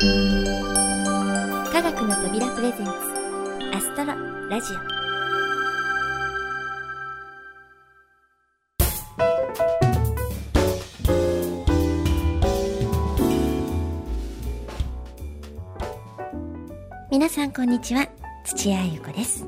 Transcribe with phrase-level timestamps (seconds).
[0.00, 0.04] 科
[1.82, 2.92] 学の扉プレゼンツ
[3.74, 4.14] アストロ
[4.48, 4.76] ラジオ。
[17.10, 18.08] 皆さんこんにちは
[18.44, 19.44] 土屋ゆ子です、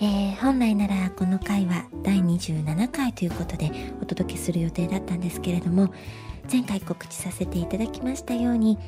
[0.00, 3.70] えー、本来ならこの回は第27回ということで
[4.00, 5.92] お届けする予定だったんですけれども
[6.50, 8.78] 前回告知させていただきましたように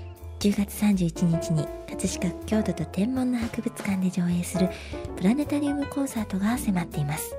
[0.43, 4.71] 10月31日に葛飾区郷土と天文の博物館で上映する
[5.17, 7.37] プラネタリウムコンサートが迫っています。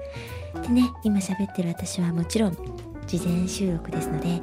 [0.62, 2.58] でね今喋ってる私はもちろん
[3.06, 4.40] 事前収録ですので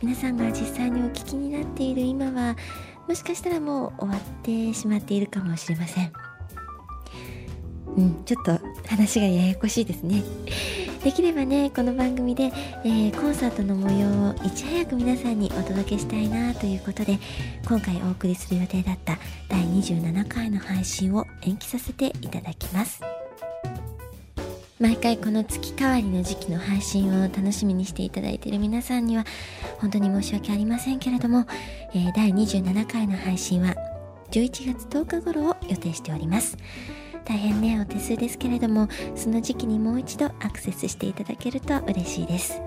[0.00, 2.56] 皆さんが実際にお聞きになっている今は
[3.06, 6.10] もしかしたらもう終わってしまっているかもしれません。
[7.98, 10.22] うんちょっと話がややこしいですね。
[11.02, 12.52] できればねこの番組で、
[12.84, 17.18] えー、コンサートの模様をいち早く皆さんにお届けしたいなということで
[17.66, 19.18] 今回お送りする予定だった
[19.48, 23.00] 第27回の配信を延期させていただきます。
[24.78, 29.26] 毎回この月替わりの時期の配信を楽しみにしていただいている皆さんには
[29.78, 31.46] 本当に申し訳ありませんけれども、
[31.92, 33.74] えー、第27回の配信は
[34.30, 36.56] 11月10日頃を予定しております。
[37.30, 42.60] 大変ねお手数ですけれどもその時期にもう一度アクセスしていただけると嬉しいです。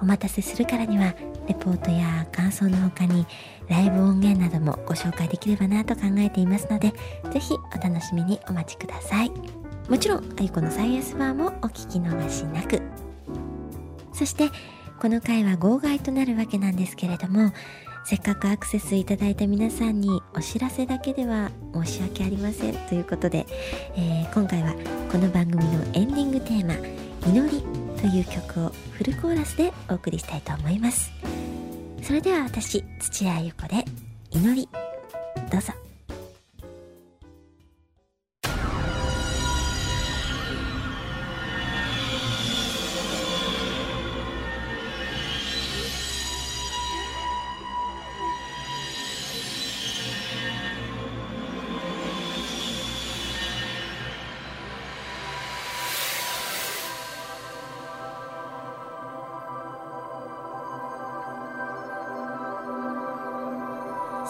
[0.00, 1.14] お待たせするからには
[1.46, 3.26] レポートや感想の他に
[3.68, 6.94] ライブ音源などもご紹介できればなと考えていますので
[7.30, 9.30] ぜひお楽しみにお待ちください。
[9.90, 12.80] もちろんあゆこのサイエンスバーもお聞き逃しなく。
[14.14, 14.48] そして
[14.98, 17.52] この回は号外となるわけなんですけれども
[18.04, 23.46] せっかくアクセスいただいた皆さんにお知らせだけでは申し訳ありませんということで、
[23.96, 24.74] えー、今回は
[25.10, 26.74] この番組のエンディングテーマ
[27.28, 27.62] 「祈り」
[28.00, 31.12] という曲をフルコーラスでお送りしたいと思います。
[32.02, 33.84] それでは私土屋ゆ子で
[34.32, 34.68] 「祈り」
[35.50, 35.81] どうぞ。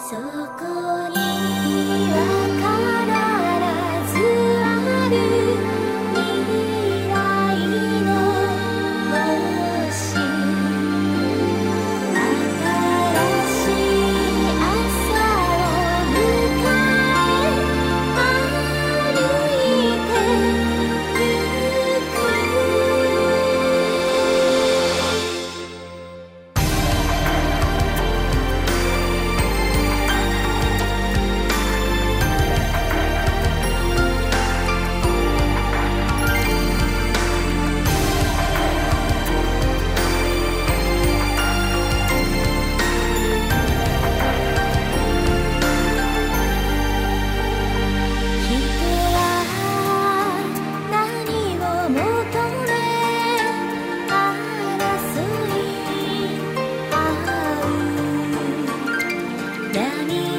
[0.09, 2.32] そこには
[60.09, 60.32] you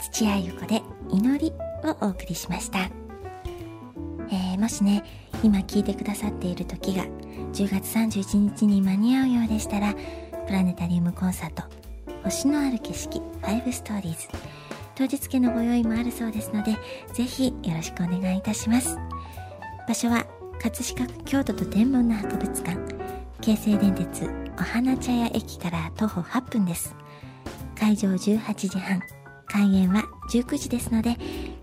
[0.00, 1.52] 土屋ゆ子で祈り
[1.84, 2.78] をお送りしました、
[4.30, 5.04] えー、もしね
[5.42, 7.04] 今聞いてくださっている時が
[7.52, 9.94] 10月31日に間に合うようでしたら
[10.46, 11.62] プラネタリウムコンサート
[12.24, 14.28] 星のある景色5ストーリーズ
[14.94, 16.76] 当日券のご用意もあるそうですので
[17.12, 18.98] ぜひよろしくお願いいたします。
[19.86, 20.26] 場所は
[20.60, 22.76] 葛飾区京都と天文の博物館
[23.40, 24.28] 京成電鉄
[24.58, 26.96] お花茶屋駅から徒歩8分です。
[27.78, 29.00] 会場18時半
[29.48, 31.16] 開演は19時ですので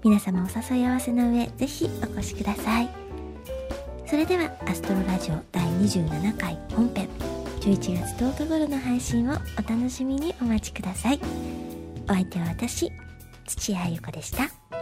[0.03, 2.89] 皆様お誘い合わせの上ぜひお越しください
[4.05, 7.09] それではアストロラジオ第27回本編
[7.61, 11.19] 11月10日頃の配信をお楽しみにお待ちください
[12.07, 12.91] お相手は私
[13.47, 14.74] 土屋ゆ子でした。